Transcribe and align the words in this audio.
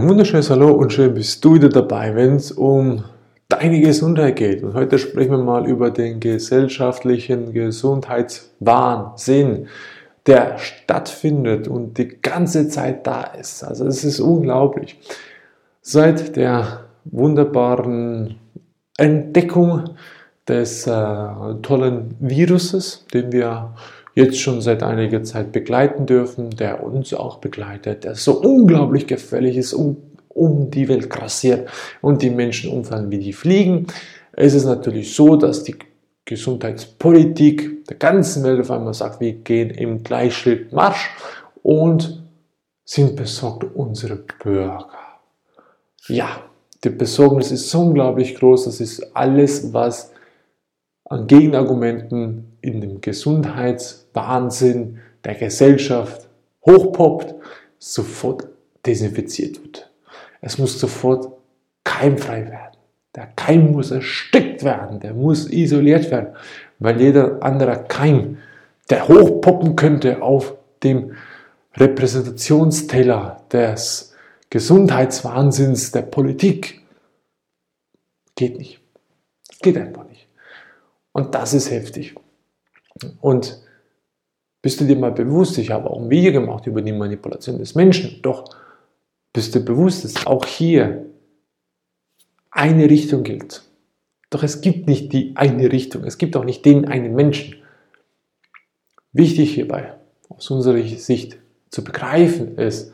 Ein 0.00 0.08
wunderschönes 0.08 0.48
Hallo 0.48 0.70
und 0.70 0.94
schön 0.94 1.12
bist 1.12 1.44
du 1.44 1.56
wieder 1.56 1.68
dabei, 1.68 2.14
wenn 2.14 2.36
es 2.36 2.52
um 2.52 3.04
deine 3.50 3.82
Gesundheit 3.82 4.36
geht. 4.36 4.62
Und 4.62 4.72
heute 4.72 4.98
sprechen 4.98 5.32
wir 5.32 5.36
mal 5.36 5.68
über 5.68 5.90
den 5.90 6.20
gesellschaftlichen 6.20 7.52
Gesundheitswahnsinn, 7.52 9.66
der 10.24 10.56
stattfindet 10.56 11.68
und 11.68 11.98
die 11.98 12.08
ganze 12.08 12.70
Zeit 12.70 13.06
da 13.06 13.24
ist. 13.24 13.62
Also 13.62 13.86
es 13.86 14.02
ist 14.02 14.20
unglaublich. 14.20 14.98
Seit 15.82 16.34
der 16.34 16.84
wunderbaren 17.04 18.36
Entdeckung 18.96 19.90
des 20.48 20.86
äh, 20.86 21.28
tollen 21.60 22.16
Viruses, 22.20 23.04
den 23.12 23.32
wir 23.32 23.74
jetzt 24.14 24.38
schon 24.38 24.60
seit 24.60 24.82
einiger 24.82 25.22
Zeit 25.22 25.52
begleiten 25.52 26.06
dürfen, 26.06 26.50
der 26.50 26.82
uns 26.82 27.12
auch 27.14 27.38
begleitet, 27.38 28.04
der 28.04 28.14
so 28.14 28.40
unglaublich 28.40 29.06
gefährlich 29.06 29.56
ist, 29.56 29.72
um, 29.72 29.96
um 30.28 30.70
die 30.70 30.88
Welt 30.88 31.10
grassiert 31.10 31.68
und 32.00 32.22
die 32.22 32.30
Menschen 32.30 32.70
umfallen 32.70 33.10
wie 33.10 33.18
die 33.18 33.32
Fliegen. 33.32 33.86
Es 34.32 34.54
ist 34.54 34.64
natürlich 34.64 35.14
so, 35.14 35.36
dass 35.36 35.64
die 35.64 35.76
Gesundheitspolitik 36.24 37.86
der 37.86 37.96
ganzen 37.96 38.44
Welt 38.44 38.60
auf 38.60 38.70
einmal 38.70 38.94
sagt, 38.94 39.20
wir 39.20 39.32
gehen 39.32 39.70
im 39.70 40.02
Gleichschritt 40.02 40.72
Marsch 40.72 41.10
und 41.62 42.22
sind 42.84 43.16
besorgt 43.16 43.64
unsere 43.74 44.16
Bürger. 44.42 44.88
Ja, 46.08 46.42
die 46.82 46.90
Besorgnis 46.90 47.50
ist 47.50 47.70
so 47.70 47.80
unglaublich 47.80 48.34
groß, 48.36 48.64
das 48.64 48.80
ist 48.80 49.14
alles, 49.14 49.72
was 49.72 50.12
an 51.04 51.26
Gegenargumenten 51.26 52.56
in 52.60 52.80
dem 52.80 53.00
Gesundheitswahnsinn 54.12 55.00
der 55.24 55.34
Gesellschaft 55.34 56.28
hochpoppt, 56.64 57.34
sofort 57.78 58.48
desinfiziert 58.86 59.62
wird. 59.62 59.90
Es 60.40 60.58
muss 60.58 60.78
sofort 60.78 61.32
keimfrei 61.84 62.46
werden. 62.46 62.76
Der 63.14 63.26
Keim 63.36 63.72
muss 63.72 63.90
erstickt 63.90 64.62
werden, 64.62 65.00
der 65.00 65.14
muss 65.14 65.50
isoliert 65.50 66.10
werden, 66.10 66.34
weil 66.78 67.00
jeder 67.00 67.42
andere 67.42 67.84
Keim, 67.88 68.38
der 68.88 69.08
hochpoppen 69.08 69.76
könnte 69.76 70.22
auf 70.22 70.54
dem 70.82 71.16
Repräsentationsteller 71.74 73.42
des 73.52 74.14
Gesundheitswahnsinns 74.48 75.92
der 75.92 76.02
Politik, 76.02 76.82
geht 78.36 78.58
nicht. 78.58 78.80
Geht 79.60 79.76
einfach 79.76 80.04
nicht. 80.04 80.28
Und 81.12 81.34
das 81.34 81.52
ist 81.52 81.70
heftig. 81.70 82.14
Und 83.20 83.60
bist 84.62 84.80
du 84.80 84.84
dir 84.84 84.96
mal 84.96 85.12
bewusst, 85.12 85.58
ich 85.58 85.70
habe 85.70 85.90
auch 85.90 86.00
ein 86.00 86.10
Video 86.10 86.32
gemacht 86.32 86.66
über 86.66 86.82
die 86.82 86.92
Manipulation 86.92 87.58
des 87.58 87.74
Menschen, 87.74 88.20
doch 88.22 88.44
bist 89.32 89.54
du 89.54 89.60
bewusst, 89.60 90.04
dass 90.04 90.26
auch 90.26 90.44
hier 90.44 91.06
eine 92.50 92.90
Richtung 92.90 93.22
gilt. 93.22 93.62
Doch 94.28 94.42
es 94.42 94.60
gibt 94.60 94.86
nicht 94.86 95.12
die 95.12 95.32
eine 95.36 95.72
Richtung, 95.72 96.04
es 96.04 96.18
gibt 96.18 96.36
auch 96.36 96.44
nicht 96.44 96.64
den 96.64 96.86
einen 96.86 97.14
Menschen. 97.14 97.56
Wichtig 99.12 99.54
hierbei, 99.54 99.94
aus 100.28 100.50
unserer 100.50 100.82
Sicht 100.82 101.38
zu 101.70 101.82
begreifen, 101.82 102.56
ist, 102.58 102.92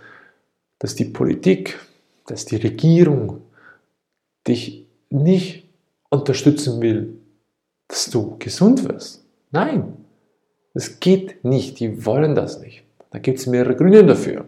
dass 0.78 0.94
die 0.94 1.04
Politik, 1.04 1.78
dass 2.26 2.44
die 2.44 2.56
Regierung 2.56 3.42
dich 4.46 4.86
nicht 5.10 5.68
unterstützen 6.10 6.80
will, 6.80 7.18
dass 7.88 8.10
du 8.10 8.36
gesund 8.38 8.88
wirst. 8.88 9.24
Nein, 9.50 10.05
es 10.76 11.00
geht 11.00 11.44
nicht. 11.44 11.80
Die 11.80 12.04
wollen 12.04 12.34
das 12.34 12.60
nicht. 12.60 12.84
Da 13.10 13.18
gibt 13.18 13.38
es 13.38 13.46
mehrere 13.46 13.74
Gründe 13.74 14.04
dafür. 14.04 14.44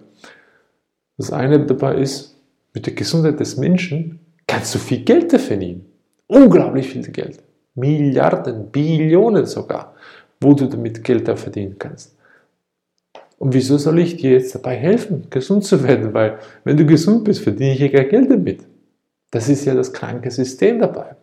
Das 1.17 1.33
eine 1.33 1.65
dabei 1.65 1.97
ist, 1.97 2.37
mit 2.75 2.87
der 2.87 2.95
Gesundheit 2.95 3.41
des 3.41 3.57
Menschen 3.57 4.21
kannst 4.47 4.75
du 4.75 4.79
viel 4.79 5.01
Geld 5.05 5.33
verdienen. 5.33 5.87
Unglaublich 6.27 6.89
viel 6.89 7.03
Geld. 7.11 7.43
Milliarden, 7.75 8.71
Billionen 8.71 9.47
sogar, 9.47 9.95
wo 10.41 10.53
du 10.53 10.67
damit 10.67 11.03
Geld 11.03 11.27
verdienen 11.39 11.77
kannst. 11.79 12.17
Und 13.39 13.55
wieso 13.55 13.79
soll 13.79 14.01
ich 14.01 14.17
dir 14.17 14.33
jetzt 14.33 14.55
dabei 14.55 14.77
helfen, 14.77 15.29
gesund 15.31 15.65
zu 15.65 15.83
werden? 15.83 16.13
Weil 16.13 16.39
wenn 16.65 16.77
du 16.77 16.85
gesund 16.85 17.25
bist, 17.25 17.41
verdiene 17.41 17.73
ich 17.73 17.81
ja 17.81 17.89
kein 17.89 18.09
Geld 18.09 18.31
damit. 18.31 18.65
Das 19.31 19.49
ist 19.49 19.65
ja 19.65 19.75
das 19.75 19.93
kranke 19.93 20.31
System 20.31 20.81
dabei. 20.81 21.17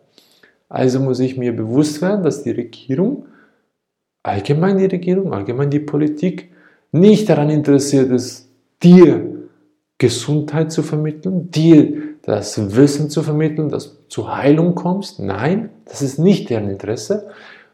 Also 0.69 0.99
muss 0.99 1.19
ich 1.19 1.37
mir 1.37 1.55
bewusst 1.55 2.01
werden, 2.01 2.23
dass 2.23 2.43
die 2.43 2.51
Regierung, 2.51 3.27
allgemein 4.25 4.77
die 4.77 4.85
Regierung, 4.85 5.33
allgemein 5.33 5.69
die 5.69 5.79
Politik, 5.79 6.51
nicht 6.91 7.29
daran 7.29 7.49
interessiert 7.49 8.11
ist, 8.11 8.49
dir 8.81 9.47
Gesundheit 9.97 10.71
zu 10.71 10.83
vermitteln, 10.83 11.51
dir 11.51 12.15
das 12.23 12.75
Wissen 12.75 13.09
zu 13.09 13.21
vermitteln, 13.21 13.69
dass 13.69 13.91
du 13.91 14.07
zur 14.09 14.37
Heilung 14.37 14.75
kommst. 14.75 15.19
Nein, 15.19 15.69
das 15.85 16.01
ist 16.01 16.17
nicht 16.17 16.49
deren 16.49 16.69
Interesse, 16.69 17.29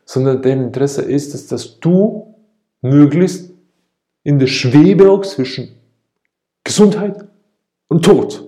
sondern 0.06 0.41
deren 0.41 0.63
Interesse 0.63 1.01
ist 1.01 1.34
es, 1.34 1.47
dass 1.47 1.79
du 1.79 2.35
möglichst 2.81 3.51
in 4.23 4.38
der 4.38 4.47
Schwebe 4.47 5.09
auch 5.09 5.22
zwischen 5.22 5.69
Gesundheit 6.63 7.25
und 7.88 8.03
Tod. 8.03 8.47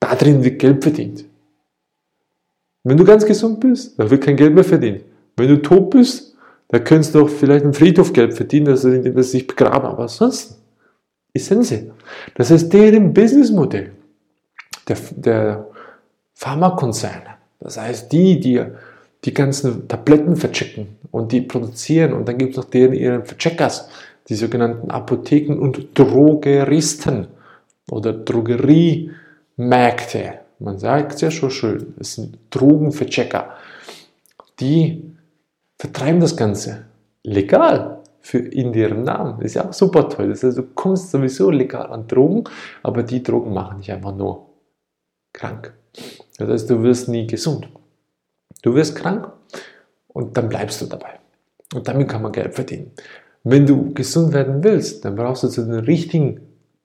Da 0.00 0.14
drin 0.14 0.42
wird 0.42 0.58
Geld 0.58 0.82
verdient. 0.82 1.24
Wenn 2.82 2.96
du 2.96 3.04
ganz 3.04 3.26
gesund 3.26 3.60
bist, 3.60 3.98
dann 3.98 4.08
wird 4.10 4.24
kein 4.24 4.36
Geld 4.36 4.54
mehr 4.54 4.64
verdient. 4.64 5.02
Wenn 5.36 5.48
du 5.48 5.60
tot 5.60 5.90
bist, 5.90 6.27
dann 6.68 6.84
kannst 6.84 7.14
du 7.14 7.22
auch 7.22 7.28
vielleicht 7.28 7.64
im 7.64 7.74
Friedhof 7.74 8.12
Geld 8.12 8.34
verdienen, 8.34 8.68
also 8.68 8.90
indem 8.90 9.20
sie 9.22 9.30
sich 9.30 9.46
begraben. 9.46 9.86
Aber 9.86 10.02
ansonsten 10.02 10.56
ist 11.32 11.48
sie. 11.48 11.90
Das 12.34 12.50
ist 12.50 12.70
deren 12.70 13.12
Businessmodell 13.12 13.92
der, 14.86 14.96
der 15.10 15.66
Pharmakonzerne. 16.34 17.36
Das 17.60 17.78
heißt, 17.78 18.12
die, 18.12 18.38
die 18.38 18.62
die 19.24 19.34
ganzen 19.34 19.88
Tabletten 19.88 20.36
verchecken 20.36 20.96
und 21.10 21.32
die 21.32 21.40
produzieren 21.40 22.12
und 22.12 22.28
dann 22.28 22.38
gibt 22.38 22.52
es 22.52 22.56
noch 22.56 22.66
deren 22.66 22.92
ihren 22.92 23.24
Vercheckers, 23.24 23.88
die 24.28 24.36
sogenannten 24.36 24.90
Apotheken 24.90 25.58
und 25.58 25.98
Drogeristen 25.98 27.26
oder 27.90 28.12
Drogeriemärkte. 28.12 30.34
Man 30.60 30.78
sagt 30.78 31.14
es 31.14 31.22
ja 31.22 31.30
schon 31.30 31.50
schön, 31.50 31.94
es 31.98 32.14
sind 32.14 32.36
Drogenverchecker. 32.50 33.54
Die 34.60 35.02
vertreiben 35.78 36.20
das 36.20 36.36
Ganze 36.36 36.86
legal 37.22 38.02
für 38.20 38.38
in 38.38 38.74
ihrem 38.74 39.04
Namen. 39.04 39.36
Das 39.38 39.46
ist 39.46 39.54
ja 39.54 39.68
auch 39.68 39.72
super 39.72 40.08
toll. 40.08 40.28
Das 40.28 40.42
heißt, 40.42 40.58
du 40.58 40.62
kommst 40.62 41.10
sowieso 41.10 41.50
legal 41.50 41.86
an 41.86 42.06
Drogen, 42.06 42.44
aber 42.82 43.02
die 43.02 43.22
Drogen 43.22 43.52
machen 43.52 43.78
dich 43.78 43.92
einfach 43.92 44.14
nur 44.14 44.46
krank. 45.32 45.72
Das 46.38 46.48
heißt, 46.48 46.70
du 46.70 46.82
wirst 46.82 47.08
nie 47.08 47.26
gesund. 47.26 47.68
Du 48.62 48.74
wirst 48.74 48.96
krank 48.96 49.32
und 50.08 50.36
dann 50.36 50.48
bleibst 50.48 50.80
du 50.80 50.86
dabei. 50.86 51.20
Und 51.74 51.86
damit 51.86 52.08
kann 52.08 52.22
man 52.22 52.32
Geld 52.32 52.54
verdienen. 52.54 52.92
Wenn 53.44 53.66
du 53.66 53.94
gesund 53.94 54.32
werden 54.32 54.62
willst, 54.64 55.04
dann 55.04 55.16
brauchst 55.16 55.42
du 55.42 55.48
zu 55.48 55.62
den 55.62 55.80
richtigen 55.80 56.40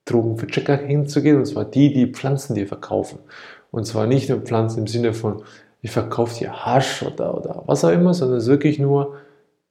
Drogenverchecker 0.06 0.78
hinzugehen, 0.78 1.38
und 1.38 1.46
zwar 1.46 1.66
die, 1.66 1.94
die 1.94 2.08
Pflanzen 2.08 2.56
dir 2.56 2.68
verkaufen. 2.68 3.20
Und 3.72 3.86
zwar 3.86 4.06
nicht 4.06 4.30
nur 4.30 4.42
Pflanzen 4.42 4.80
im 4.80 4.88
Sinne 4.88 5.14
von, 5.14 5.44
ich 5.84 5.92
verkaufe 5.92 6.40
dir 6.40 6.66
Hasch 6.66 7.04
oder, 7.04 7.38
oder 7.38 7.64
was 7.66 7.84
auch 7.84 7.92
immer, 7.92 8.14
sondern 8.14 8.38
es 8.38 8.46
ist 8.46 8.50
wirklich 8.50 8.80
nur, 8.80 9.18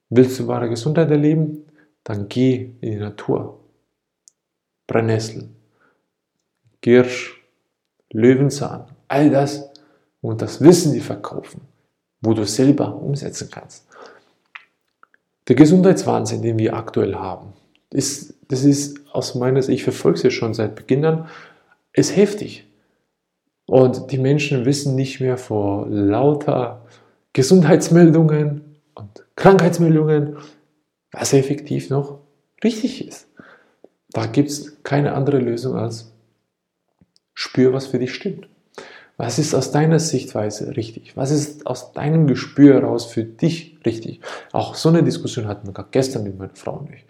willst 0.09 0.39
du 0.39 0.47
wahre 0.47 0.69
Gesundheit 0.69 1.09
erleben, 1.09 1.65
dann 2.03 2.29
geh 2.29 2.69
in 2.81 2.91
die 2.91 2.97
Natur. 2.97 3.59
Brennnessel, 4.85 5.49
Girsch, 6.81 7.43
Löwenzahn, 8.11 8.85
all 9.07 9.31
das 9.31 9.71
und 10.21 10.41
das 10.43 10.61
Wissen 10.61 10.93
die 10.93 10.99
verkaufen, 10.99 11.61
wo 12.21 12.35
du 12.35 12.45
selber 12.45 12.95
umsetzen 12.95 13.49
kannst. 13.51 13.87
Der 15.47 15.55
Gesundheitswahnsinn, 15.55 16.43
den 16.43 16.59
wir 16.59 16.75
aktuell 16.75 17.15
haben, 17.15 17.53
ist, 17.89 18.35
das 18.49 18.63
ist 18.63 18.99
aus 19.11 19.33
meiner 19.33 19.63
Sicht, 19.63 19.79
ich 19.79 19.83
verfolge 19.83 20.27
es 20.27 20.33
schon 20.33 20.53
seit 20.53 20.75
Beginn 20.75 21.05
an, 21.05 21.27
ist 21.91 22.15
heftig. 22.15 22.67
Und 23.65 24.11
die 24.11 24.17
Menschen 24.17 24.65
wissen 24.65 24.95
nicht 24.95 25.19
mehr 25.19 25.37
vor 25.37 25.87
lauter 25.87 26.85
Gesundheitsmeldungen 27.33 28.61
und 28.95 29.25
Krankheitsmeldungen, 29.35 30.37
was 31.11 31.33
effektiv 31.33 31.89
noch 31.89 32.19
richtig 32.63 33.07
ist. 33.07 33.27
Da 34.11 34.25
gibt 34.25 34.49
es 34.49 34.83
keine 34.83 35.13
andere 35.13 35.39
Lösung 35.39 35.75
als 35.75 36.13
spür, 37.33 37.73
was 37.73 37.87
für 37.87 37.99
dich 37.99 38.13
stimmt. 38.13 38.47
Was 39.17 39.37
ist 39.37 39.53
aus 39.53 39.71
deiner 39.71 39.99
Sichtweise 39.99 40.75
richtig? 40.75 41.15
Was 41.15 41.31
ist 41.31 41.67
aus 41.67 41.93
deinem 41.93 42.27
Gespür 42.27 42.75
heraus 42.75 43.05
für 43.05 43.23
dich 43.23 43.77
richtig? 43.85 44.21
Auch 44.51 44.75
so 44.75 44.89
eine 44.89 45.03
Diskussion 45.03 45.47
hatten 45.47 45.67
wir 45.67 45.73
gerade 45.73 45.89
gestern 45.91 46.23
mit 46.23 46.37
meiner 46.37 46.55
Frau 46.55 46.77
und 46.77 46.89
ich. 46.91 47.05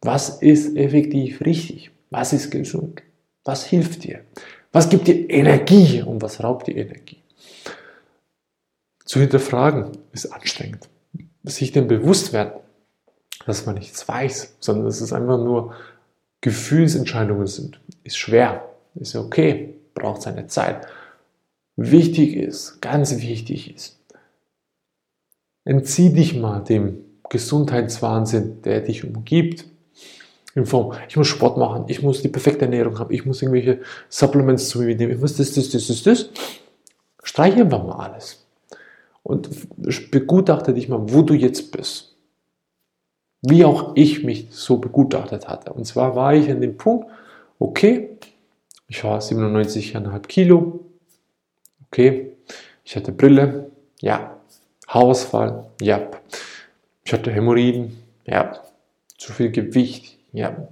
Was 0.00 0.42
ist 0.42 0.76
effektiv 0.76 1.40
richtig? 1.42 1.90
Was 2.10 2.32
ist 2.32 2.50
gesund? 2.50 3.02
Was 3.44 3.64
hilft 3.64 4.04
dir? 4.04 4.20
Was 4.72 4.88
gibt 4.88 5.08
dir 5.08 5.28
Energie 5.30 6.02
und 6.02 6.20
was 6.22 6.42
raubt 6.42 6.66
dir 6.66 6.76
Energie? 6.76 7.22
Zu 9.04 9.20
hinterfragen 9.20 9.92
ist 10.12 10.26
anstrengend. 10.26 10.88
Sich 11.44 11.72
dem 11.72 11.88
bewusst 11.88 12.32
werden, 12.32 12.52
dass 13.46 13.64
man 13.64 13.76
nichts 13.76 14.06
weiß, 14.06 14.56
sondern 14.60 14.84
dass 14.84 15.00
es 15.00 15.12
einfach 15.12 15.38
nur 15.38 15.74
Gefühlsentscheidungen 16.40 17.46
sind, 17.46 17.80
ist 18.04 18.18
schwer. 18.18 18.68
ist 18.94 19.16
okay, 19.16 19.74
braucht 19.94 20.22
seine 20.22 20.46
Zeit. 20.46 20.86
Wichtig 21.76 22.36
ist, 22.36 22.80
ganz 22.82 23.16
wichtig 23.20 23.74
ist, 23.74 23.98
entzieh 25.64 26.12
dich 26.12 26.34
mal 26.34 26.60
dem 26.60 27.04
Gesundheitswahnsinn, 27.30 28.62
der 28.62 28.80
dich 28.80 29.04
umgibt. 29.04 29.64
In 30.58 30.66
Form, 30.66 30.92
ich 31.08 31.16
muss 31.16 31.28
Sport 31.28 31.56
machen, 31.56 31.84
ich 31.86 32.02
muss 32.02 32.20
die 32.20 32.28
perfekte 32.28 32.64
Ernährung 32.64 32.98
haben, 32.98 33.14
ich 33.14 33.24
muss 33.24 33.40
irgendwelche 33.42 33.80
Supplements 34.08 34.68
zu 34.68 34.80
mir 34.80 34.96
nehmen, 34.96 35.12
ich 35.12 35.20
muss 35.20 35.36
das, 35.36 35.52
das, 35.52 35.70
das, 35.70 35.86
das, 35.86 36.02
das. 36.02 36.30
Streich 37.22 37.54
einfach 37.54 37.84
mal 37.84 38.10
alles. 38.10 38.44
Und 39.22 39.48
begutachte 40.10 40.74
dich 40.74 40.88
mal, 40.88 41.00
wo 41.12 41.22
du 41.22 41.34
jetzt 41.34 41.70
bist. 41.70 42.16
Wie 43.40 43.64
auch 43.64 43.92
ich 43.94 44.24
mich 44.24 44.48
so 44.50 44.78
begutachtet 44.78 45.46
hatte. 45.46 45.72
Und 45.72 45.84
zwar 45.84 46.16
war 46.16 46.34
ich 46.34 46.50
an 46.50 46.60
dem 46.60 46.76
Punkt, 46.76 47.06
okay, 47.60 48.18
ich 48.88 49.04
war 49.04 49.20
97,5 49.20 50.26
Kilo, 50.26 50.80
okay, 51.86 52.32
ich 52.82 52.96
hatte 52.96 53.12
Brille, 53.12 53.70
ja, 54.00 54.36
Haarausfall, 54.88 55.66
ja, 55.80 56.08
ich 57.04 57.12
hatte 57.12 57.30
Hämorrhoiden, 57.30 57.96
ja, 58.24 58.60
zu 59.18 59.32
viel 59.32 59.52
Gewicht, 59.52 60.17
ja, 60.38 60.68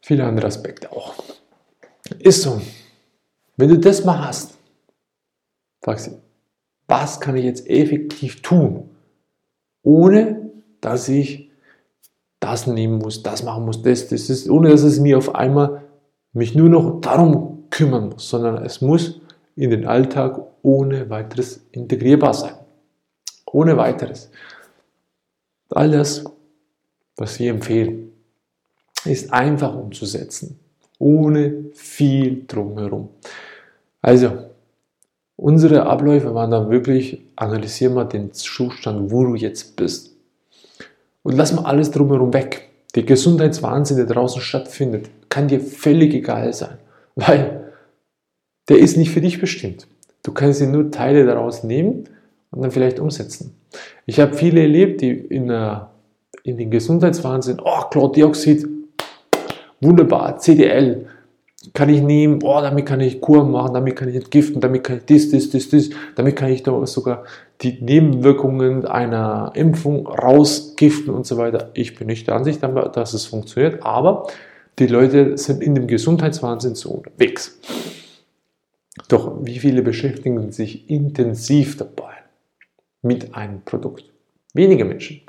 viele 0.00 0.24
andere 0.24 0.46
Aspekte 0.46 0.92
auch. 0.92 1.14
Ist 2.18 2.42
so. 2.42 2.60
Wenn 3.56 3.68
du 3.68 3.78
das 3.78 4.04
mal 4.04 4.26
hast, 4.26 4.58
fragst 5.82 6.08
du, 6.08 6.20
was 6.86 7.20
kann 7.20 7.36
ich 7.36 7.44
jetzt 7.44 7.66
effektiv 7.68 8.42
tun, 8.42 8.90
ohne 9.82 10.50
dass 10.80 11.08
ich 11.08 11.50
das 12.40 12.66
nehmen 12.66 12.98
muss, 12.98 13.22
das 13.22 13.42
machen 13.42 13.64
muss, 13.64 13.82
das, 13.82 14.08
das 14.08 14.28
ist, 14.28 14.50
ohne 14.50 14.70
dass 14.70 14.82
es 14.82 15.00
mir 15.00 15.16
auf 15.16 15.34
einmal 15.34 15.84
mich 16.32 16.54
nur 16.54 16.68
noch 16.68 17.00
darum 17.00 17.64
kümmern 17.70 18.10
muss, 18.10 18.28
sondern 18.28 18.64
es 18.64 18.80
muss 18.80 19.20
in 19.56 19.70
den 19.70 19.86
Alltag 19.86 20.40
ohne 20.62 21.08
weiteres 21.08 21.66
integrierbar 21.72 22.34
sein. 22.34 22.54
Ohne 23.46 23.76
weiteres. 23.76 24.30
All 25.70 25.90
das, 25.90 26.24
was 27.22 27.38
wir 27.38 27.50
empfehlen, 27.50 28.10
ist 29.04 29.32
einfach 29.32 29.74
umzusetzen. 29.76 30.58
Ohne 30.98 31.66
viel 31.72 32.44
drumherum. 32.48 33.10
Also, 34.00 34.32
unsere 35.36 35.86
Abläufe 35.86 36.34
waren 36.34 36.50
dann 36.50 36.68
wirklich, 36.68 37.22
analysier 37.36 37.90
mal 37.90 38.04
den 38.04 38.32
Zustand, 38.32 39.12
wo 39.12 39.24
du 39.24 39.36
jetzt 39.36 39.76
bist. 39.76 40.16
Und 41.22 41.36
lass 41.36 41.52
mal 41.52 41.64
alles 41.64 41.92
drumherum 41.92 42.32
weg. 42.32 42.70
Der 42.96 43.04
Gesundheitswahnsinn, 43.04 43.98
der 43.98 44.06
draußen 44.06 44.42
stattfindet, 44.42 45.08
kann 45.28 45.46
dir 45.46 45.60
völlig 45.60 46.12
egal 46.14 46.52
sein, 46.52 46.78
weil 47.14 47.72
der 48.68 48.78
ist 48.78 48.96
nicht 48.96 49.12
für 49.12 49.20
dich 49.20 49.40
bestimmt. 49.40 49.86
Du 50.24 50.32
kannst 50.32 50.60
dir 50.60 50.66
nur 50.66 50.90
Teile 50.90 51.24
daraus 51.24 51.62
nehmen 51.62 52.08
und 52.50 52.62
dann 52.62 52.72
vielleicht 52.72 52.98
umsetzen. 52.98 53.54
Ich 54.06 54.18
habe 54.18 54.34
viele 54.34 54.60
erlebt, 54.60 55.00
die 55.00 55.10
in, 55.10 55.46
der, 55.46 55.91
in 56.44 56.56
den 56.56 56.70
Gesundheitswahnsinn, 56.70 57.60
oh, 57.62 57.82
Chlordioxid, 57.90 58.66
wunderbar, 59.80 60.38
CDL, 60.38 61.06
kann 61.74 61.88
ich 61.88 62.02
nehmen, 62.02 62.40
oh, 62.42 62.60
damit 62.60 62.86
kann 62.86 63.00
ich 63.00 63.20
Kur 63.20 63.44
machen, 63.44 63.74
damit 63.74 63.96
kann 63.96 64.08
ich 64.08 64.16
entgiften, 64.16 64.60
damit 64.60 64.82
kann 64.82 64.98
ich 64.98 65.06
das, 65.06 65.30
das, 65.30 65.50
das, 65.50 65.68
das, 65.68 65.90
damit 66.16 66.34
kann 66.36 66.50
ich 66.50 66.64
sogar 66.84 67.24
die 67.60 67.78
Nebenwirkungen 67.80 68.84
einer 68.84 69.52
Impfung 69.54 70.06
rausgiften 70.06 71.14
und 71.14 71.26
so 71.26 71.36
weiter. 71.36 71.70
Ich 71.74 71.94
bin 71.94 72.08
nicht 72.08 72.26
der 72.26 72.34
Ansicht, 72.34 72.62
dass 72.62 73.14
es 73.14 73.26
funktioniert, 73.26 73.84
aber 73.84 74.26
die 74.78 74.88
Leute 74.88 75.38
sind 75.38 75.62
in 75.62 75.74
dem 75.74 75.86
Gesundheitswahnsinn 75.86 76.74
so 76.74 76.90
unterwegs. 76.90 77.60
Doch 79.08 79.44
wie 79.44 79.58
viele 79.58 79.82
beschäftigen 79.82 80.50
sich 80.50 80.90
intensiv 80.90 81.76
dabei 81.76 82.14
mit 83.02 83.34
einem 83.34 83.62
Produkt? 83.62 84.04
Wenige 84.54 84.84
Menschen. 84.84 85.20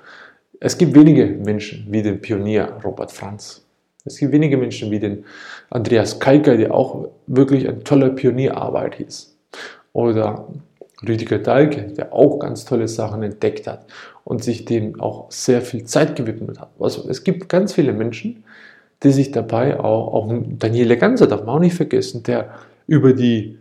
Es 0.66 0.78
gibt 0.78 0.96
wenige 0.96 1.26
Menschen 1.26 1.86
wie 1.90 2.02
den 2.02 2.22
Pionier 2.22 2.78
Robert 2.86 3.12
Franz. 3.12 3.66
Es 4.06 4.16
gibt 4.16 4.32
wenige 4.32 4.56
Menschen 4.56 4.92
wie 4.92 5.00
den 5.00 5.26
Andreas 5.70 6.22
Kalker, 6.22 6.56
der 6.56 6.74
auch 6.74 7.10
wirklich 7.28 7.68
ein 7.68 7.84
toller 7.84 8.12
Pionierarbeit 8.12 9.02
ist. 9.02 9.36
Oder 9.92 10.48
Rüdiger 11.06 11.40
Dahlke, 11.40 11.82
der 11.98 12.14
auch 12.14 12.40
ganz 12.40 12.64
tolle 12.64 12.88
Sachen 12.88 13.24
entdeckt 13.24 13.68
hat 13.68 13.88
und 14.24 14.42
sich 14.42 14.64
dem 14.64 15.02
auch 15.02 15.30
sehr 15.30 15.62
viel 15.62 15.84
Zeit 15.84 16.16
gewidmet 16.16 16.62
hat. 16.62 16.70
Also 16.80 17.10
es 17.10 17.26
gibt 17.26 17.50
ganz 17.50 17.74
viele 17.74 17.92
Menschen, 17.92 18.46
die 19.04 19.12
sich 19.12 19.32
dabei 19.32 19.78
auch, 19.78 20.14
auch 20.14 20.34
Daniele 20.60 20.96
Ganser 20.96 21.28
darf 21.28 21.42
man 21.42 21.56
auch 21.56 21.60
nicht 21.60 21.76
vergessen, 21.76 22.24
der 22.24 22.54
über 22.88 23.12
die 23.12 23.58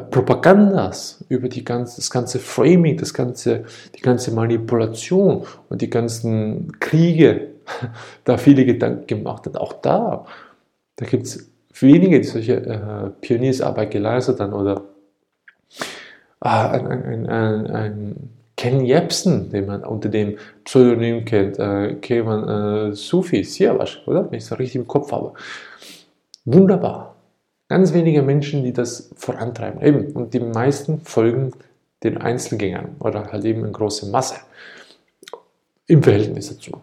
Propagandas, 0.00 1.24
über 1.28 1.48
die 1.48 1.64
ganze, 1.64 1.96
das 1.96 2.10
ganze 2.10 2.40
Framing, 2.40 2.96
das 2.96 3.14
ganze, 3.14 3.64
die 3.94 4.00
ganze 4.00 4.32
Manipulation 4.32 5.46
und 5.68 5.82
die 5.82 5.90
ganzen 5.90 6.72
Kriege 6.80 7.50
da 8.24 8.36
viele 8.36 8.64
Gedanken 8.64 9.06
gemacht 9.06 9.46
hat. 9.46 9.56
Auch 9.56 9.74
da, 9.74 10.26
da 10.96 11.06
gibt 11.06 11.26
es 11.26 11.48
wenige, 11.80 12.20
die 12.20 12.26
solche 12.26 12.56
äh, 12.56 13.10
Pioniersarbeit 13.20 13.90
geleistet 13.92 14.40
haben 14.40 14.52
oder 14.52 14.82
äh, 16.42 16.48
ein, 16.48 16.86
ein, 16.86 17.26
ein, 17.28 17.66
ein 17.70 18.30
Ken 18.56 18.84
Jebsen, 18.84 19.50
den 19.50 19.66
man 19.66 19.84
unter 19.84 20.08
dem 20.08 20.38
Pseudonym 20.64 21.24
kennt, 21.24 21.58
äh, 21.58 21.94
Kevan 21.94 22.48
äh, 22.90 22.94
Sufi 22.94 23.42
Siavash, 23.42 24.02
oder? 24.06 24.30
Wenn 24.30 24.38
ich 24.38 24.44
es 24.44 24.58
richtig 24.58 24.76
im 24.76 24.86
Kopf 24.86 25.10
habe. 25.12 25.34
Wunderbar. 26.44 27.13
Ganz 27.68 27.92
wenige 27.92 28.22
Menschen, 28.22 28.62
die 28.62 28.72
das 28.72 29.10
vorantreiben. 29.16 29.80
Eben. 29.80 30.12
Und 30.12 30.34
die 30.34 30.40
meisten 30.40 31.00
folgen 31.00 31.52
den 32.02 32.18
Einzelgängern 32.18 32.96
oder 33.00 33.32
halt 33.32 33.44
eben 33.44 33.64
in 33.64 33.72
große 33.72 34.10
Masse. 34.10 34.36
Im 35.86 36.02
Verhältnis 36.02 36.48
dazu. 36.48 36.80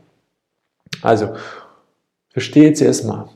Also, 1.01 1.33
verstehe 2.29 2.65
jetzt 2.65 2.81
erstmal, 2.81 3.29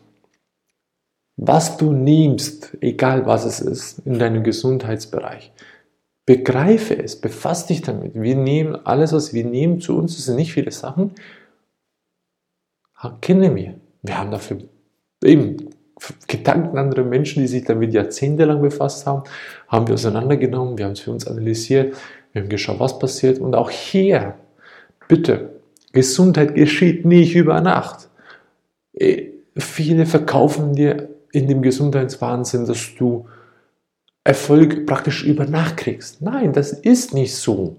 was 1.38 1.78
du 1.78 1.92
nimmst, 1.92 2.78
egal 2.82 3.26
was 3.26 3.46
es 3.46 3.60
ist, 3.60 4.00
in 4.00 4.20
deinem 4.20 4.44
Gesundheitsbereich, 4.44 5.52
begreife 6.26 6.98
es, 6.98 7.20
befasse 7.20 7.68
dich 7.68 7.82
damit. 7.82 8.14
Wir 8.16 8.36
nehmen 8.36 8.76
alles, 8.86 9.14
was 9.14 9.34
wir 9.34 9.46
nehmen 9.46 9.82
zu 9.82 9.98
uns, 9.98 10.16
das 10.16 10.26
sind 10.26 10.38
nicht 10.38 10.54
viele 10.54 10.72
Sachen, 10.72 11.12
kennen 13.22 13.56
wir. 13.56 13.76
Wir 14.02 14.18
haben 14.18 14.32
dafür 14.32 14.58
eben 15.24 15.70
Gedanken 16.28 16.78
anderer 16.78 17.04
Menschen, 17.04 17.42
die 17.42 17.48
sich 17.48 17.64
damit 17.64 17.94
jahrzehntelang 17.94 18.62
befasst 18.62 19.06
haben, 19.06 19.24
haben 19.68 19.88
wir 19.88 19.94
auseinandergenommen, 19.94 20.78
wir 20.78 20.86
haben 20.86 20.92
es 20.92 21.00
für 21.00 21.12
uns 21.12 21.26
analysiert, 21.26 21.96
wir 22.34 22.42
haben 22.42 22.50
geschaut, 22.50 22.80
was 22.80 23.00
passiert. 23.00 23.40
Und 23.40 23.56
auch 23.56 23.70
hier, 23.70 24.36
bitte, 25.08 25.52
Gesundheit 25.94 26.56
geschieht 26.56 27.06
nicht 27.06 27.36
über 27.36 27.62
Nacht. 27.62 28.10
Äh, 28.94 29.28
viele 29.56 30.06
verkaufen 30.06 30.76
dir 30.76 31.10
in 31.32 31.48
dem 31.48 31.62
Gesundheitswahnsinn, 31.62 32.66
dass 32.66 32.96
du 32.98 33.28
Erfolg 34.26 34.86
praktisch 34.86 35.24
über 35.24 35.46
Nacht 35.46 35.78
kriegst. 35.78 36.22
Nein, 36.22 36.52
das 36.52 36.74
ist 36.74 37.14
nicht 37.14 37.36
so. 37.36 37.78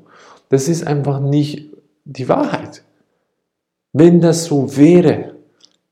Das 0.49 0.69
ist 0.69 0.87
einfach 0.87 1.21
nicht 1.21 1.71
die 2.05 2.29
Wahrheit. 2.29 2.83
Wenn 3.93 4.21
das 4.21 4.45
so 4.45 4.77
wäre, 4.77 5.35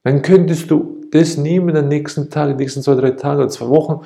dann 0.02 0.22
könntest 0.22 0.70
du 0.70 1.03
das 1.14 1.36
nehmen 1.36 1.72
den 1.72 1.86
nächsten 1.86 2.28
Tag, 2.28 2.48
die 2.48 2.54
nächsten 2.54 2.82
zwei, 2.82 2.96
drei 2.96 3.12
Tage 3.12 3.42
oder 3.42 3.48
zwei 3.48 3.68
Wochen, 3.68 4.04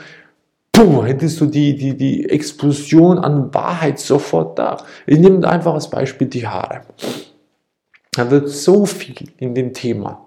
puh, 0.73 1.03
hättest 1.05 1.41
du 1.41 1.47
die, 1.47 1.75
die, 1.75 1.97
die 1.97 2.29
Explosion 2.29 3.19
an 3.19 3.53
Wahrheit 3.55 3.99
sofort 3.99 4.59
da. 4.59 4.77
Ich 5.07 5.19
nehme 5.19 5.49
einfach 5.49 5.73
als 5.73 5.89
Beispiel 5.89 6.27
die 6.27 6.47
Haare. 6.47 6.83
Da 8.13 8.31
wird 8.31 8.51
so 8.51 8.85
viel 8.85 9.15
in 9.39 9.55
dem 9.55 9.73
Thema 9.73 10.27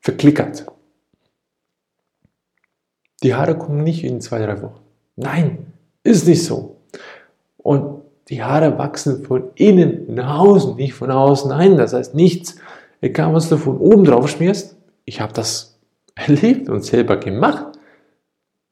verklickert. 0.00 0.66
Die 3.22 3.36
Haare 3.36 3.56
kommen 3.56 3.84
nicht 3.84 4.02
in 4.02 4.20
zwei, 4.20 4.44
drei 4.44 4.60
Wochen. 4.60 4.80
Nein, 5.14 5.66
ist 6.02 6.26
nicht 6.26 6.44
so. 6.44 6.78
Und 7.58 8.02
die 8.28 8.42
Haare 8.42 8.76
wachsen 8.76 9.24
von 9.24 9.50
innen 9.54 10.12
nach 10.12 10.40
außen, 10.40 10.74
nicht 10.74 10.94
von 10.94 11.12
außen 11.12 11.52
ein. 11.52 11.76
Das 11.76 11.92
heißt 11.92 12.16
nichts, 12.16 12.56
egal 13.00 13.32
was 13.34 13.48
du 13.48 13.56
von 13.56 13.78
oben 13.78 14.04
drauf 14.04 14.28
schmierst. 14.28 14.76
Ich 15.04 15.20
habe 15.20 15.32
das 15.32 15.71
erlebt 16.14 16.68
und 16.68 16.84
selber 16.84 17.16
gemacht. 17.16 17.78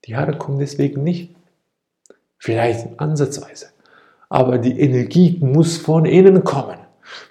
Die 0.04 0.16
Haare 0.16 0.36
kommen 0.36 0.58
deswegen 0.58 1.02
nicht. 1.02 1.34
Vielleicht 2.38 2.98
ansatzweise. 2.98 3.66
Aber 4.28 4.58
die 4.58 4.78
Energie 4.80 5.38
muss 5.40 5.76
von 5.76 6.04
innen 6.04 6.44
kommen. 6.44 6.78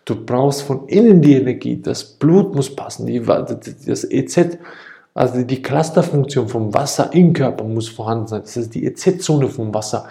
Du 0.06 0.26
brauchst 0.26 0.64
von 0.64 0.88
innen 0.88 1.22
die 1.22 1.36
Energie. 1.36 1.82
Das 1.82 2.04
Blut 2.04 2.54
muss 2.54 2.76
passen. 2.76 3.08
Die, 3.08 3.22
das 3.22 4.04
EZ 4.04 4.58
also 5.14 5.44
die 5.44 5.62
Clusterfunktion 5.62 6.48
vom 6.48 6.74
Wasser 6.74 7.10
im 7.14 7.34
Körper 7.34 7.64
muss 7.64 7.90
vorhanden 7.90 8.28
sein. 8.28 8.42
Das 8.42 8.56
heißt, 8.56 8.74
die 8.74 8.86
EZ-Zone 8.86 9.48
vom 9.48 9.74
Wasser 9.74 10.08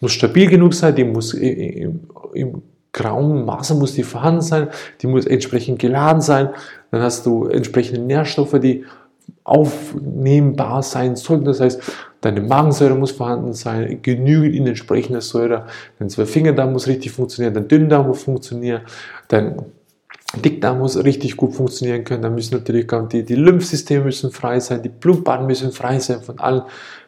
muss 0.00 0.12
stabil 0.12 0.48
genug 0.48 0.74
sein, 0.74 0.94
die 0.94 1.04
muss 1.04 1.34
im, 1.34 2.00
im 2.34 2.62
grauen 2.92 3.44
Maße 3.44 3.74
muss 3.74 3.94
die 3.94 4.02
vorhanden 4.02 4.40
sein, 4.40 4.68
die 5.00 5.06
muss 5.06 5.24
entsprechend 5.24 5.78
geladen 5.78 6.20
sein. 6.20 6.50
Dann 6.90 7.00
hast 7.00 7.24
du 7.26 7.46
entsprechende 7.46 8.00
Nährstoffe, 8.00 8.58
die 8.60 8.84
aufnehmbar 9.44 10.82
sein 10.82 11.16
sollten. 11.16 11.44
Das 11.44 11.60
heißt, 11.60 11.80
deine 12.20 12.40
Magensäure 12.40 12.94
muss 12.94 13.12
vorhanden 13.12 13.52
sein, 13.52 14.00
genügend 14.02 14.54
in 14.54 14.66
entsprechender 14.66 15.20
Säure, 15.20 15.66
dein 15.98 16.10
Zwölffingerdarm 16.10 16.72
muss 16.72 16.86
richtig 16.86 17.12
funktionieren, 17.12 17.54
dein 17.54 17.68
Dünndarm 17.68 18.06
muss 18.06 18.22
funktionieren, 18.22 18.82
dein 19.28 19.56
Dickdarm 20.36 20.78
muss 20.78 21.02
richtig 21.02 21.36
gut 21.36 21.54
funktionieren 21.54 22.04
können, 22.04 22.22
dann 22.22 22.34
müssen 22.34 22.54
natürlich 22.54 22.86
die, 23.10 23.24
die 23.24 23.34
Lymphsysteme 23.34 24.04
müssen 24.04 24.30
frei 24.30 24.60
sein, 24.60 24.82
die 24.82 24.88
Blutbahnen 24.88 25.46
müssen 25.46 25.72
frei 25.72 25.98
sein 25.98 26.20
von 26.20 26.38
allen 26.38 26.62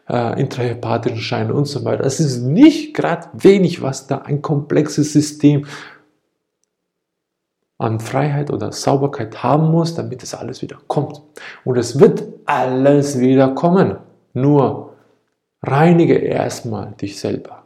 äh, 0.08 0.40
intrahepatischen 0.40 1.20
Scheinen 1.20 1.52
und 1.52 1.66
so 1.66 1.84
weiter. 1.84 2.04
Es 2.04 2.18
ist 2.18 2.40
nicht 2.42 2.94
gerade 2.94 3.28
wenig, 3.34 3.80
was 3.80 4.08
da 4.08 4.18
ein 4.18 4.42
komplexes 4.42 5.12
System 5.12 5.66
an 7.82 8.00
Freiheit 8.00 8.50
oder 8.50 8.72
Sauberkeit 8.72 9.42
haben 9.42 9.70
muss, 9.70 9.94
damit 9.94 10.22
es 10.22 10.34
alles 10.34 10.62
wieder 10.62 10.78
kommt. 10.86 11.20
Und 11.64 11.76
es 11.76 11.98
wird 11.98 12.22
alles 12.44 13.18
wieder 13.18 13.48
kommen. 13.48 13.96
Nur 14.34 14.94
reinige 15.62 16.14
erstmal 16.14 16.92
dich 16.92 17.18
selber. 17.18 17.64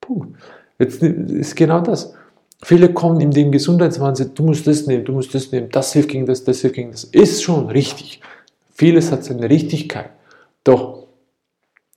Punkt. 0.00 0.38
Jetzt 0.78 1.02
ist 1.02 1.54
genau 1.54 1.80
das. 1.80 2.14
Viele 2.62 2.92
kommen 2.92 3.20
in 3.20 3.30
den 3.30 3.52
Gesundheitswahnsinn, 3.52 4.32
du 4.34 4.42
musst 4.42 4.66
das 4.66 4.86
nehmen, 4.86 5.04
du 5.04 5.12
musst 5.12 5.34
das 5.34 5.52
nehmen, 5.52 5.68
das 5.70 5.92
hilft 5.92 6.08
gegen 6.08 6.26
das, 6.26 6.44
das 6.44 6.60
hilft 6.60 6.76
gegen 6.76 6.90
das. 6.90 7.04
Ist 7.04 7.42
schon 7.42 7.68
richtig. 7.68 8.20
Vieles 8.72 9.12
hat 9.12 9.22
seine 9.22 9.48
Richtigkeit. 9.48 10.10
Doch 10.64 11.04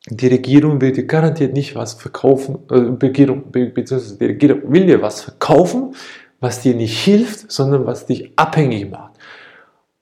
die 0.10 0.28
Regierung 0.28 0.80
will 0.80 0.92
dir 0.92 1.06
garantiert 1.06 1.54
nicht 1.54 1.76
was 1.76 1.94
verkaufen, 1.94 2.60
äh, 2.70 2.76
Regierung, 2.76 3.52
beziehungsweise 3.52 4.18
die 4.18 4.26
Regierung 4.26 4.62
will 4.72 4.86
dir 4.86 5.02
was 5.02 5.22
verkaufen, 5.22 5.96
was 6.40 6.62
dir 6.62 6.76
nicht 6.76 7.04
hilft, 7.04 7.52
sondern 7.52 7.86
was 7.86 8.06
dich 8.06 8.32
abhängig 8.36 8.92
macht. 8.92 9.14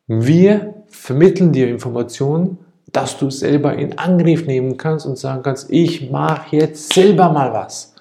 Wir 0.07 0.83
vermitteln 0.87 1.51
dir 1.51 1.67
Informationen, 1.67 2.59
dass 2.91 3.17
du 3.17 3.29
selber 3.29 3.75
in 3.75 3.97
Angriff 3.97 4.45
nehmen 4.45 4.77
kannst 4.77 5.05
und 5.05 5.17
sagen 5.17 5.43
kannst, 5.43 5.69
ich 5.69 6.09
mache 6.09 6.55
jetzt 6.57 6.93
selber 6.93 7.29
mal 7.29 7.51
was 7.51 7.93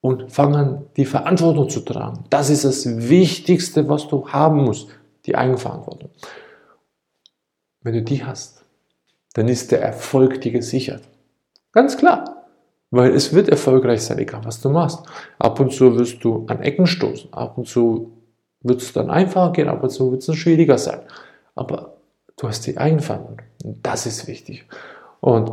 und 0.00 0.30
fange 0.32 0.58
an, 0.58 0.86
die 0.96 1.04
Verantwortung 1.04 1.68
zu 1.68 1.80
tragen. 1.80 2.24
Das 2.30 2.50
ist 2.50 2.64
das 2.64 2.86
Wichtigste, 3.08 3.88
was 3.88 4.08
du 4.08 4.28
haben 4.28 4.64
musst, 4.64 4.88
die 5.26 5.34
Eigenverantwortung. 5.34 6.10
Wenn 7.82 7.94
du 7.94 8.02
die 8.02 8.24
hast, 8.24 8.64
dann 9.34 9.48
ist 9.48 9.72
der 9.72 9.82
Erfolg 9.82 10.40
dir 10.40 10.52
gesichert. 10.52 11.02
Ganz 11.72 11.96
klar. 11.96 12.33
Weil 12.96 13.12
es 13.12 13.32
wird 13.32 13.48
erfolgreich 13.48 14.02
sein, 14.02 14.20
egal 14.20 14.44
was 14.44 14.60
du 14.60 14.68
machst. 14.68 15.00
Ab 15.40 15.58
und 15.58 15.72
zu 15.72 15.98
wirst 15.98 16.22
du 16.22 16.44
an 16.46 16.62
Ecken 16.62 16.86
stoßen. 16.86 17.32
Ab 17.32 17.58
und 17.58 17.66
zu 17.66 18.12
wird 18.60 18.82
es 18.82 18.92
dann 18.92 19.10
einfacher 19.10 19.52
gehen, 19.52 19.68
ab 19.68 19.82
und 19.82 19.90
zu 19.90 20.12
wird 20.12 20.26
es 20.26 20.36
schwieriger 20.36 20.78
sein. 20.78 21.00
Aber 21.56 21.96
du 22.36 22.46
hast 22.46 22.64
die 22.68 22.78
Eigenverantwortung. 22.78 23.46
Und 23.64 23.84
das 23.84 24.06
ist 24.06 24.28
wichtig. 24.28 24.66
Und 25.18 25.50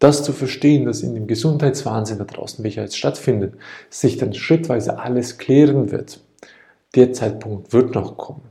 das 0.00 0.22
zu 0.22 0.34
verstehen, 0.34 0.84
dass 0.84 1.00
in 1.00 1.14
dem 1.14 1.26
Gesundheitswahnsinn 1.26 2.18
da 2.18 2.24
draußen, 2.24 2.62
welcher 2.62 2.82
jetzt 2.82 2.98
stattfindet, 2.98 3.54
sich 3.88 4.18
dann 4.18 4.34
schrittweise 4.34 4.98
alles 4.98 5.38
klären 5.38 5.92
wird. 5.92 6.20
Der 6.94 7.14
Zeitpunkt 7.14 7.72
wird 7.72 7.94
noch 7.94 8.18
kommen. 8.18 8.42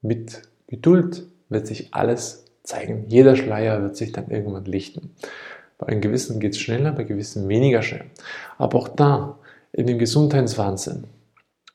Mit 0.00 0.42
Geduld 0.68 1.26
wird 1.48 1.66
sich 1.66 1.92
alles 1.92 2.44
zeigen. 2.62 3.06
Jeder 3.08 3.34
Schleier 3.34 3.82
wird 3.82 3.96
sich 3.96 4.12
dann 4.12 4.30
irgendwann 4.30 4.64
lichten. 4.64 5.10
Bei 5.80 5.86
einem 5.88 6.02
gewissen 6.02 6.40
geht 6.40 6.52
es 6.52 6.58
schneller, 6.58 6.92
bei 6.92 7.04
gewissen 7.04 7.48
weniger 7.48 7.80
schnell. 7.80 8.04
Aber 8.58 8.78
auch 8.78 8.88
da, 8.88 9.38
in 9.72 9.86
dem 9.86 9.98
Gesundheitswahnsinn, 9.98 11.04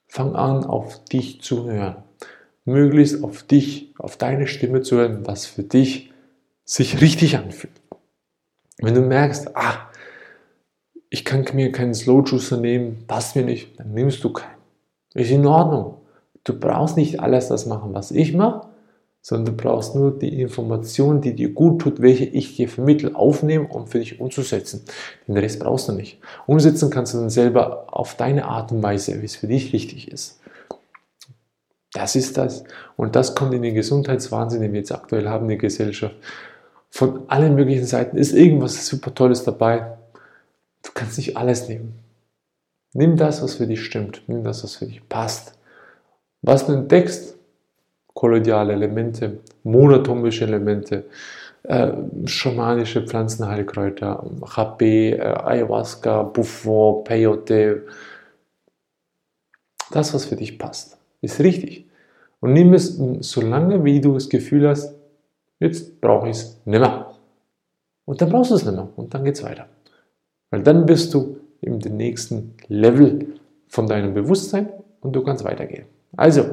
fang 0.07 0.35
an, 0.35 0.63
auf 0.63 1.03
dich 1.05 1.41
zu 1.41 1.65
hören. 1.65 1.97
Möglichst 2.65 3.23
auf 3.23 3.43
dich, 3.43 3.93
auf 3.97 4.15
deine 4.17 4.45
Stimme 4.45 4.81
zu 4.81 4.97
hören, 4.97 5.25
was 5.25 5.47
für 5.47 5.63
dich 5.63 6.13
sich 6.63 7.01
richtig 7.01 7.37
anfühlt. 7.37 7.73
Wenn 8.77 8.93
du 8.93 9.01
merkst, 9.01 9.55
ah, 9.57 9.89
ich 11.09 11.25
kann 11.25 11.45
mir 11.53 11.71
keinen 11.71 11.95
Slow 11.95 12.23
Juicer 12.25 12.57
nehmen, 12.57 13.05
passt 13.07 13.35
mir 13.35 13.43
nicht, 13.43 13.79
dann 13.79 13.93
nimmst 13.93 14.23
du 14.23 14.31
keinen. 14.33 14.55
Ist 15.15 15.31
in 15.31 15.47
Ordnung. 15.47 15.97
Du 16.43 16.59
brauchst 16.59 16.97
nicht 16.97 17.19
alles 17.21 17.47
das 17.47 17.65
machen, 17.65 17.93
was 17.93 18.11
ich 18.11 18.33
mache, 18.33 18.67
sondern 19.27 19.55
du 19.55 19.63
brauchst 19.63 19.95
nur 19.95 20.19
die 20.19 20.39
Information, 20.39 21.19
die 21.19 21.33
dir 21.33 21.51
gut 21.51 21.81
tut, 21.81 21.99
welche 21.99 22.25
ich 22.25 22.55
dir 22.57 22.69
vermittle, 22.69 23.15
aufnehmen, 23.15 23.65
um 23.65 23.87
für 23.87 23.97
dich 23.97 24.19
umzusetzen. 24.19 24.83
Den 25.27 25.35
Rest 25.35 25.61
brauchst 25.61 25.87
du 25.87 25.93
nicht. 25.93 26.19
Umsetzen 26.45 26.91
kannst 26.91 27.15
du 27.15 27.17
dann 27.17 27.31
selber 27.31 27.87
auf 27.87 28.13
deine 28.13 28.45
Art 28.45 28.71
und 28.71 28.83
Weise, 28.83 29.19
wie 29.19 29.25
es 29.25 29.35
für 29.35 29.47
dich 29.47 29.73
richtig 29.73 30.11
ist. 30.11 30.39
Das 31.91 32.15
ist 32.15 32.37
das. 32.37 32.65
Und 32.97 33.15
das 33.15 33.33
kommt 33.33 33.55
in 33.55 33.63
den 33.63 33.73
Gesundheitswahnsinn, 33.73 34.61
den 34.61 34.73
wir 34.73 34.81
jetzt 34.81 34.91
aktuell 34.91 35.27
haben 35.27 35.45
in 35.45 35.49
der 35.49 35.57
Gesellschaft 35.57 36.15
von 36.91 37.27
allen 37.29 37.55
möglichen 37.55 37.85
Seiten 37.85 38.15
ist 38.15 38.31
irgendwas 38.31 38.85
super 38.85 39.13
Tolles 39.13 39.43
dabei. 39.43 39.97
Du 40.81 40.91
kannst 40.93 41.17
nicht 41.17 41.35
alles 41.35 41.67
nehmen. 41.67 41.99
Nimm 42.93 43.17
das, 43.17 43.41
was 43.41 43.55
für 43.55 43.67
dich 43.67 43.83
stimmt. 43.83 44.21
Nimm 44.27 44.45
das, 44.45 44.63
was 44.63 44.75
für 44.75 44.85
dich 44.85 45.09
passt. 45.09 45.57
Was 46.41 46.67
du 46.67 46.73
entdeckst, 46.73 47.35
kolloidale 48.15 48.73
Elemente, 48.73 49.41
monatomische 49.63 50.45
Elemente, 50.45 51.05
äh, 51.61 51.91
schamanische 52.25 53.05
Pflanzenheilkräuter, 53.05 54.25
HP, 54.57 55.11
äh, 55.11 55.21
Ayahuasca, 55.21 56.23
Buffon, 56.23 57.03
Peyote. 57.03 57.85
Das, 59.91 60.11
was 60.15 60.25
für 60.25 60.35
dich 60.35 60.57
passt, 60.57 60.97
ist 61.21 61.39
richtig. 61.39 61.85
Und 62.39 62.53
nimm 62.53 62.73
es 62.73 62.99
so 63.19 63.41
lange, 63.41 63.83
wie 63.85 64.01
du 64.01 64.15
das 64.15 64.29
Gefühl 64.29 64.67
hast, 64.67 64.95
Jetzt 65.59 66.01
brauche 66.01 66.29
ich 66.29 66.37
es 66.37 66.61
nicht 66.65 66.79
mehr. 66.79 67.13
Und 68.05 68.21
dann 68.21 68.29
brauchst 68.29 68.51
du 68.51 68.55
es 68.55 68.65
nicht 68.65 68.75
mehr 68.75 68.89
und 68.95 69.13
dann 69.13 69.23
geht 69.23 69.35
es 69.35 69.43
weiter. 69.43 69.67
Weil 70.51 70.63
dann 70.63 70.85
bist 70.85 71.13
du 71.13 71.37
im 71.61 71.77
nächsten 71.77 72.55
Level 72.67 73.39
von 73.67 73.87
deinem 73.87 74.13
Bewusstsein 74.13 74.69
und 75.01 75.13
du 75.13 75.23
kannst 75.23 75.43
weitergehen. 75.43 75.85
Also, 76.15 76.43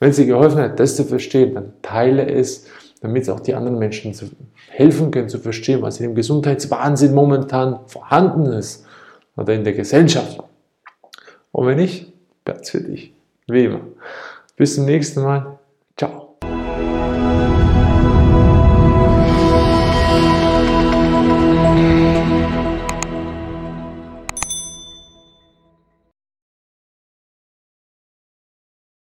wenn 0.00 0.10
es 0.10 0.16
dir 0.16 0.26
geholfen 0.26 0.58
hat, 0.58 0.80
das 0.80 0.96
zu 0.96 1.04
verstehen, 1.04 1.54
dann 1.54 1.72
teile 1.82 2.26
es, 2.26 2.66
damit 3.00 3.24
es 3.24 3.28
auch 3.28 3.40
die 3.40 3.54
anderen 3.54 3.78
Menschen 3.78 4.14
helfen 4.68 5.10
können 5.10 5.28
zu 5.28 5.38
verstehen, 5.38 5.82
was 5.82 6.00
in 6.00 6.08
dem 6.08 6.14
Gesundheitswahnsinn 6.14 7.14
momentan 7.14 7.80
vorhanden 7.86 8.46
ist 8.46 8.86
oder 9.36 9.54
in 9.54 9.64
der 9.64 9.74
Gesellschaft. 9.74 10.42
Und 11.52 11.66
wenn 11.66 11.76
nicht, 11.76 12.12
Platz 12.44 12.70
für 12.70 12.80
dich. 12.80 13.12
Wie 13.46 13.64
immer. 13.64 13.80
Bis 14.56 14.74
zum 14.74 14.86
nächsten 14.86 15.22
Mal. 15.22 15.58